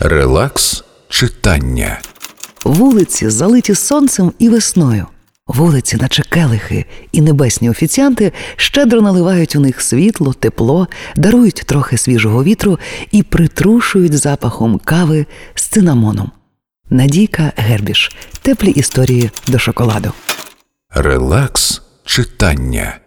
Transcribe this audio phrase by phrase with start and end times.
[0.00, 2.00] Релакс читання.
[2.64, 5.06] Вулиці залиті сонцем і весною.
[5.46, 12.44] Вулиці, наче келихи, і небесні офіціанти щедро наливають у них світло, тепло, дарують трохи свіжого
[12.44, 12.78] вітру
[13.10, 16.30] і притрушують запахом кави з цинамоном.
[16.90, 18.16] Надійка Гербіш.
[18.42, 20.12] Теплі історії до шоколаду.
[20.90, 22.98] Релакс читання.